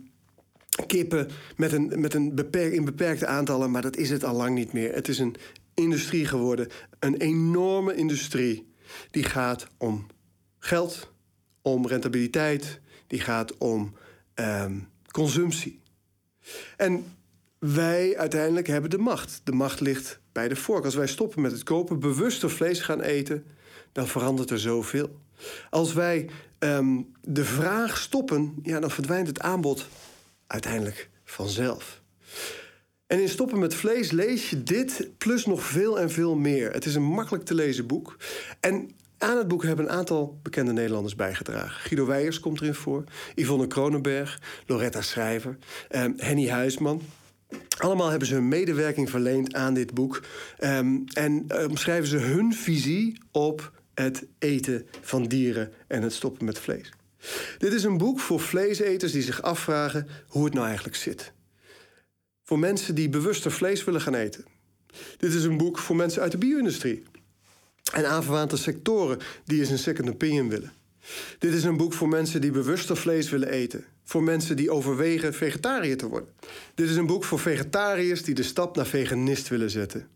kippen 0.87 1.27
met 1.55 1.71
een, 1.71 1.93
met 1.95 2.13
een 2.13 2.45
in 2.51 2.85
beperkte 2.85 3.27
aantallen, 3.27 3.71
maar 3.71 3.81
dat 3.81 3.97
is 3.97 4.09
het 4.09 4.23
al 4.23 4.35
lang 4.35 4.55
niet 4.55 4.73
meer. 4.73 4.93
Het 4.93 5.07
is 5.07 5.19
een 5.19 5.35
industrie 5.73 6.25
geworden, 6.25 6.67
een 6.99 7.17
enorme 7.17 7.95
industrie 7.95 8.67
die 9.11 9.23
gaat 9.23 9.67
om 9.77 10.07
geld, 10.67 11.11
om 11.61 11.87
rentabiliteit, 11.87 12.79
die 13.07 13.19
gaat 13.19 13.57
om 13.57 13.95
um, 14.35 14.89
consumptie. 15.11 15.79
En 16.77 17.05
wij 17.59 18.17
uiteindelijk 18.17 18.67
hebben 18.67 18.89
de 18.89 18.97
macht. 18.97 19.41
De 19.43 19.51
macht 19.51 19.79
ligt 19.79 20.19
bij 20.31 20.47
de 20.47 20.55
vork. 20.55 20.85
Als 20.85 20.95
wij 20.95 21.07
stoppen 21.07 21.41
met 21.41 21.51
het 21.51 21.63
kopen, 21.63 21.99
bewuster 21.99 22.49
vlees 22.49 22.79
gaan 22.79 23.01
eten, 23.01 23.45
dan 23.91 24.07
verandert 24.07 24.49
er 24.49 24.59
zoveel. 24.59 25.19
Als 25.69 25.93
wij 25.93 26.29
um, 26.59 27.11
de 27.21 27.45
vraag 27.45 27.97
stoppen, 27.97 28.55
ja, 28.63 28.79
dan 28.79 28.91
verdwijnt 28.91 29.27
het 29.27 29.39
aanbod 29.39 29.87
uiteindelijk 30.47 31.09
vanzelf. 31.23 32.01
En 33.07 33.21
in 33.21 33.29
Stoppen 33.29 33.59
met 33.59 33.75
Vlees 33.75 34.11
lees 34.11 34.49
je 34.49 34.63
dit 34.63 35.09
plus 35.17 35.45
nog 35.45 35.63
veel 35.63 35.99
en 35.99 36.11
veel 36.11 36.35
meer. 36.35 36.71
Het 36.71 36.85
is 36.85 36.95
een 36.95 37.03
makkelijk 37.03 37.45
te 37.45 37.53
lezen 37.53 37.87
boek. 37.87 38.17
En 38.59 38.91
aan 39.17 39.37
het 39.37 39.47
boek 39.47 39.63
hebben 39.63 39.85
een 39.85 39.91
aantal 39.91 40.39
bekende 40.43 40.73
Nederlanders 40.73 41.15
bijgedragen. 41.15 41.81
Guido 41.81 42.05
Weijers 42.05 42.39
komt 42.39 42.61
erin 42.61 42.73
voor, 42.73 43.03
Yvonne 43.35 43.67
Kronenberg, 43.67 44.41
Loretta 44.65 45.01
Schrijver, 45.01 45.57
eh, 45.89 46.05
Henny 46.17 46.49
Huisman. 46.49 47.01
Allemaal 47.77 48.09
hebben 48.09 48.27
ze 48.27 48.33
hun 48.33 48.47
medewerking 48.47 49.09
verleend 49.09 49.53
aan 49.53 49.73
dit 49.73 49.93
boek. 49.93 50.23
Um, 50.59 51.03
en 51.13 51.45
omschrijven 51.69 52.07
ze 52.07 52.17
hun 52.17 52.53
visie 52.53 53.21
op 53.31 53.71
het 53.93 54.25
eten 54.39 54.87
van 55.01 55.23
dieren 55.23 55.73
en 55.87 56.01
het 56.01 56.13
stoppen 56.13 56.45
met 56.45 56.59
vlees. 56.59 56.93
Dit 57.57 57.73
is 57.73 57.83
een 57.83 57.97
boek 57.97 58.19
voor 58.19 58.39
vleeseters 58.39 59.11
die 59.11 59.21
zich 59.21 59.41
afvragen 59.41 60.07
hoe 60.27 60.45
het 60.45 60.53
nou 60.53 60.65
eigenlijk 60.65 60.95
zit. 60.95 61.33
Voor 62.43 62.59
mensen 62.59 62.95
die 62.95 63.09
bewuster 63.09 63.51
vlees 63.51 63.83
willen 63.83 64.01
gaan 64.01 64.15
eten. 64.15 64.45
Dit 65.17 65.33
is 65.33 65.43
een 65.43 65.57
boek 65.57 65.77
voor 65.77 65.95
mensen 65.95 66.21
uit 66.21 66.31
de 66.31 66.37
bio-industrie 66.37 67.03
en 67.89 68.09
aanverwante 68.09 68.57
sectoren 68.57 69.19
die 69.45 69.59
eens 69.59 69.69
een 69.69 69.77
second 69.77 70.09
opinion 70.09 70.49
willen. 70.49 70.73
Dit 71.39 71.53
is 71.53 71.63
een 71.63 71.77
boek 71.77 71.93
voor 71.93 72.09
mensen 72.09 72.41
die 72.41 72.51
bewuster 72.51 72.97
vlees 72.97 73.29
willen 73.29 73.49
eten. 73.49 73.85
Voor 74.03 74.23
mensen 74.23 74.55
die 74.55 74.71
overwegen 74.71 75.33
vegetariër 75.33 75.97
te 75.97 76.07
worden. 76.07 76.29
Dit 76.75 76.89
is 76.89 76.95
een 76.95 77.05
boek 77.05 77.23
voor 77.23 77.39
vegetariërs 77.39 78.23
die 78.23 78.35
de 78.35 78.43
stap 78.43 78.75
naar 78.75 78.85
veganist 78.85 79.47
willen 79.47 79.69
zetten. 79.69 80.07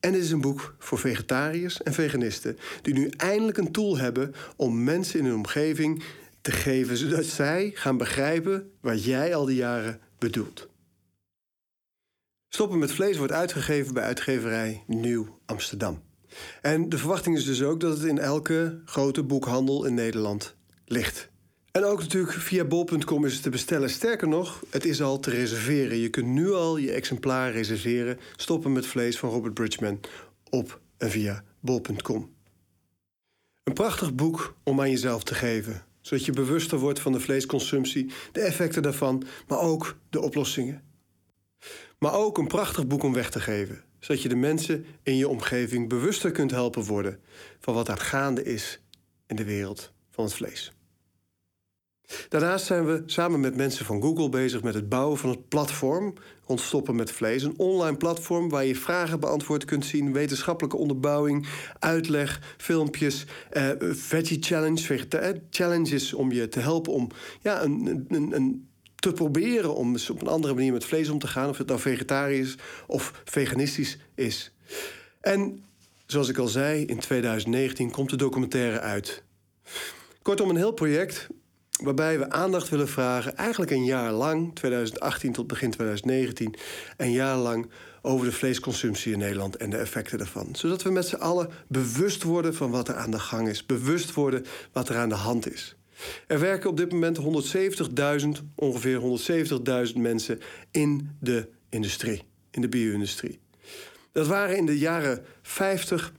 En 0.00 0.12
dit 0.12 0.22
is 0.22 0.30
een 0.30 0.40
boek 0.40 0.74
voor 0.78 0.98
vegetariërs 0.98 1.82
en 1.82 1.92
veganisten 1.92 2.58
die 2.82 2.94
nu 2.94 3.08
eindelijk 3.16 3.58
een 3.58 3.72
tool 3.72 3.98
hebben 3.98 4.34
om 4.56 4.84
mensen 4.84 5.18
in 5.18 5.24
hun 5.24 5.34
omgeving 5.34 6.02
te 6.40 6.50
geven, 6.50 6.96
zodat 6.96 7.24
zij 7.24 7.70
gaan 7.74 7.96
begrijpen 7.96 8.70
wat 8.80 9.04
jij 9.04 9.34
al 9.34 9.44
die 9.44 9.56
jaren 9.56 10.00
bedoelt. 10.18 10.68
Stoppen 12.48 12.78
met 12.78 12.92
vlees 12.92 13.16
wordt 13.16 13.32
uitgegeven 13.32 13.94
bij 13.94 14.02
uitgeverij 14.02 14.82
Nieuw 14.86 15.38
Amsterdam. 15.46 16.02
En 16.62 16.88
de 16.88 16.98
verwachting 16.98 17.36
is 17.36 17.44
dus 17.44 17.62
ook 17.62 17.80
dat 17.80 17.98
het 17.98 18.06
in 18.06 18.18
elke 18.18 18.80
grote 18.84 19.22
boekhandel 19.22 19.84
in 19.84 19.94
Nederland 19.94 20.54
ligt. 20.84 21.28
En 21.70 21.84
ook 21.84 22.00
natuurlijk 22.00 22.32
via 22.32 22.64
bol.com 22.64 23.24
is 23.24 23.32
het 23.32 23.42
te 23.42 23.50
bestellen. 23.50 23.90
Sterker 23.90 24.28
nog, 24.28 24.62
het 24.70 24.84
is 24.84 25.02
al 25.02 25.18
te 25.18 25.30
reserveren. 25.30 25.96
Je 25.96 26.08
kunt 26.08 26.26
nu 26.26 26.52
al 26.52 26.76
je 26.76 26.92
exemplaar 26.92 27.52
reserveren. 27.52 28.18
Stoppen 28.36 28.72
met 28.72 28.86
vlees 28.86 29.18
van 29.18 29.30
Robert 29.30 29.54
Bridgman 29.54 30.00
op 30.50 30.80
en 30.96 31.10
via 31.10 31.44
bol.com. 31.60 32.34
Een 33.64 33.72
prachtig 33.72 34.14
boek 34.14 34.56
om 34.62 34.80
aan 34.80 34.90
jezelf 34.90 35.22
te 35.22 35.34
geven. 35.34 35.84
Zodat 36.00 36.24
je 36.24 36.32
bewuster 36.32 36.78
wordt 36.78 37.00
van 37.00 37.12
de 37.12 37.20
vleesconsumptie, 37.20 38.10
de 38.32 38.40
effecten 38.40 38.82
daarvan, 38.82 39.22
maar 39.48 39.58
ook 39.58 39.96
de 40.10 40.20
oplossingen. 40.20 40.82
Maar 41.98 42.14
ook 42.14 42.38
een 42.38 42.46
prachtig 42.46 42.86
boek 42.86 43.02
om 43.02 43.12
weg 43.12 43.30
te 43.30 43.40
geven. 43.40 43.84
Zodat 44.06 44.22
je 44.22 44.28
de 44.28 44.36
mensen 44.36 44.86
in 45.02 45.16
je 45.16 45.28
omgeving 45.28 45.88
bewuster 45.88 46.30
kunt 46.30 46.50
helpen 46.50 46.84
worden 46.84 47.20
van 47.60 47.74
wat 47.74 47.88
er 47.88 47.96
gaande 47.96 48.42
is 48.42 48.80
in 49.26 49.36
de 49.36 49.44
wereld 49.44 49.92
van 50.10 50.24
het 50.24 50.34
vlees. 50.34 50.72
Daarnaast 52.28 52.66
zijn 52.66 52.86
we 52.86 53.02
samen 53.06 53.40
met 53.40 53.56
mensen 53.56 53.84
van 53.84 54.02
Google 54.02 54.28
bezig 54.28 54.62
met 54.62 54.74
het 54.74 54.88
bouwen 54.88 55.18
van 55.18 55.30
het 55.30 55.48
platform 55.48 56.14
rond 56.44 56.60
stoppen 56.60 56.96
met 56.96 57.10
vlees. 57.10 57.42
Een 57.42 57.58
online 57.58 57.96
platform 57.96 58.48
waar 58.48 58.64
je 58.64 58.76
vragen 58.76 59.20
beantwoord 59.20 59.64
kunt 59.64 59.84
zien, 59.84 60.12
wetenschappelijke 60.12 60.76
onderbouwing, 60.76 61.46
uitleg, 61.78 62.54
filmpjes, 62.56 63.24
eh, 63.50 63.70
veggie 63.80 64.42
challenge, 64.42 65.06
eh, 65.08 65.30
challenges 65.50 66.14
om 66.14 66.32
je 66.32 66.48
te 66.48 66.60
helpen 66.60 66.92
om 66.92 67.08
ja, 67.40 67.62
een, 67.62 68.06
een, 68.08 68.32
een 68.36 68.68
te 69.06 69.12
proberen 69.12 69.74
om 69.74 69.96
op 70.10 70.20
een 70.20 70.26
andere 70.26 70.54
manier 70.54 70.72
met 70.72 70.84
vlees 70.84 71.08
om 71.08 71.18
te 71.18 71.26
gaan, 71.26 71.48
of 71.48 71.58
het 71.58 71.66
nou 71.66 71.80
vegetarisch 71.80 72.54
of 72.86 73.22
veganistisch 73.24 73.98
is. 74.14 74.52
En 75.20 75.64
zoals 76.06 76.28
ik 76.28 76.38
al 76.38 76.48
zei, 76.48 76.84
in 76.84 76.98
2019 76.98 77.90
komt 77.90 78.10
de 78.10 78.16
documentaire 78.16 78.80
uit. 78.80 79.22
Kortom, 80.22 80.50
een 80.50 80.56
heel 80.56 80.72
project 80.72 81.26
waarbij 81.82 82.18
we 82.18 82.30
aandacht 82.30 82.68
willen 82.68 82.88
vragen, 82.88 83.36
eigenlijk 83.36 83.70
een 83.70 83.84
jaar 83.84 84.12
lang, 84.12 84.54
2018 84.54 85.32
tot 85.32 85.46
begin 85.46 85.70
2019, 85.70 86.54
een 86.96 87.12
jaar 87.12 87.36
lang 87.36 87.70
over 88.02 88.26
de 88.26 88.32
vleesconsumptie 88.32 89.12
in 89.12 89.18
Nederland 89.18 89.56
en 89.56 89.70
de 89.70 89.76
effecten 89.76 90.18
daarvan. 90.18 90.48
Zodat 90.52 90.82
we 90.82 90.90
met 90.90 91.06
z'n 91.06 91.14
allen 91.14 91.50
bewust 91.68 92.22
worden 92.22 92.54
van 92.54 92.70
wat 92.70 92.88
er 92.88 92.94
aan 92.94 93.10
de 93.10 93.18
gang 93.18 93.48
is, 93.48 93.66
bewust 93.66 94.14
worden 94.14 94.44
wat 94.72 94.88
er 94.88 94.96
aan 94.96 95.08
de 95.08 95.14
hand 95.14 95.52
is. 95.52 95.76
Er 96.26 96.40
werken 96.40 96.70
op 96.70 96.76
dit 96.76 96.92
moment 96.92 97.18
170.000, 97.18 98.44
ongeveer 98.54 99.00
170.000 99.88 99.96
mensen 99.96 100.40
in 100.70 101.10
de 101.20 101.48
industrie, 101.68 102.22
in 102.50 102.60
de 102.60 102.68
bio-industrie. 102.68 103.38
Dat 104.12 104.26
waren 104.26 104.56
in 104.56 104.66
de 104.66 104.78
jaren 104.78 105.24
50 105.42 106.12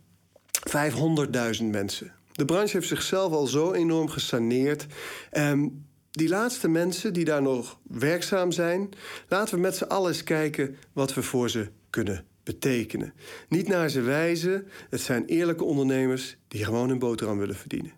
500.000 0.69 1.63
mensen. 1.63 2.13
De 2.31 2.45
branche 2.45 2.77
heeft 2.77 2.87
zichzelf 2.87 3.31
al 3.31 3.47
zo 3.47 3.73
enorm 3.73 4.09
gesaneerd. 4.09 4.85
Um, 5.31 5.85
die 6.11 6.29
laatste 6.29 6.67
mensen 6.67 7.13
die 7.13 7.25
daar 7.25 7.41
nog 7.41 7.79
werkzaam 7.83 8.51
zijn, 8.51 8.89
laten 9.27 9.55
we 9.55 9.61
met 9.61 9.75
z'n 9.75 9.83
allen 9.83 10.11
eens 10.11 10.23
kijken 10.23 10.75
wat 10.93 11.13
we 11.13 11.23
voor 11.23 11.49
ze 11.49 11.69
kunnen 11.89 12.25
betekenen. 12.43 13.13
Niet 13.49 13.67
naar 13.67 13.89
ze 13.89 14.01
wijzen, 14.01 14.67
het 14.89 15.01
zijn 15.01 15.25
eerlijke 15.25 15.63
ondernemers 15.63 16.37
die 16.47 16.65
gewoon 16.65 16.89
een 16.89 16.99
boterham 16.99 17.37
willen 17.37 17.55
verdienen. 17.55 17.91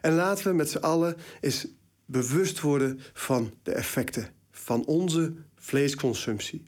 En 0.00 0.14
laten 0.14 0.46
we 0.46 0.52
met 0.52 0.70
z'n 0.70 0.78
allen 0.78 1.16
eens 1.40 1.66
bewust 2.06 2.60
worden 2.60 3.00
van 3.12 3.54
de 3.62 3.72
effecten 3.72 4.28
van 4.50 4.84
onze 4.84 5.34
vleesconsumptie 5.56 6.62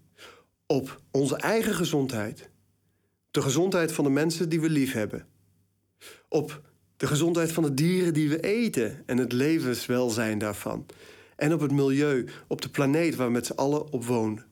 op 0.66 1.00
onze 1.10 1.36
eigen 1.36 1.74
gezondheid, 1.74 2.50
de 3.30 3.42
gezondheid 3.42 3.92
van 3.92 4.04
de 4.04 4.10
mensen 4.10 4.48
die 4.48 4.60
we 4.60 4.70
lief 4.70 4.92
hebben 4.92 5.26
op 6.28 6.62
de 6.96 7.06
gezondheid 7.06 7.52
van 7.52 7.62
de 7.62 7.74
dieren 7.74 8.14
die 8.14 8.28
we 8.28 8.40
eten 8.40 9.02
en 9.06 9.18
het 9.18 9.32
levenswelzijn 9.32 10.38
daarvan. 10.38 10.86
En 11.36 11.52
op 11.52 11.60
het 11.60 11.72
milieu, 11.72 12.28
op 12.46 12.62
de 12.62 12.68
planeet 12.68 13.14
waar 13.14 13.26
we 13.26 13.32
met 13.32 13.46
z'n 13.46 13.52
allen 13.52 13.92
op 13.92 14.04
wonen. 14.04 14.46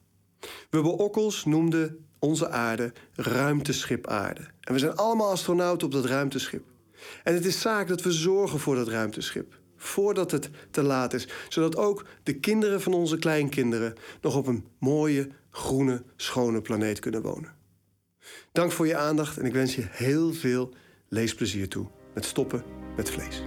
Wubbe 0.70 0.88
Okkels 0.88 1.44
noemde 1.44 1.96
onze 2.18 2.48
aarde 2.48 2.92
ruimteschip 3.14 4.06
aarde. 4.06 4.40
En 4.60 4.72
we 4.72 4.78
zijn 4.78 4.96
allemaal 4.96 5.30
astronauten 5.30 5.86
op 5.86 5.92
dat 5.92 6.04
ruimteschip. 6.04 6.64
En 7.24 7.34
het 7.34 7.44
is 7.44 7.60
zaak 7.60 7.88
dat 7.88 8.02
we 8.02 8.12
zorgen 8.12 8.58
voor 8.58 8.74
dat 8.74 8.88
ruimteschip. 8.88 9.58
Voordat 9.76 10.30
het 10.30 10.50
te 10.70 10.82
laat 10.82 11.12
is. 11.12 11.28
Zodat 11.48 11.76
ook 11.76 12.06
de 12.22 12.34
kinderen 12.34 12.80
van 12.80 12.94
onze 12.94 13.18
kleinkinderen 13.18 13.94
nog 14.20 14.36
op 14.36 14.46
een 14.46 14.64
mooie, 14.78 15.28
groene, 15.50 16.02
schone 16.16 16.60
planeet 16.60 16.98
kunnen 16.98 17.22
wonen. 17.22 17.56
Dank 18.52 18.72
voor 18.72 18.86
je 18.86 18.96
aandacht 18.96 19.38
en 19.38 19.44
ik 19.44 19.52
wens 19.52 19.74
je 19.74 19.86
heel 19.90 20.32
veel 20.32 20.74
leesplezier 21.08 21.68
toe 21.68 21.86
met 22.14 22.24
stoppen 22.24 22.64
met 22.96 23.10
vlees. 23.10 23.42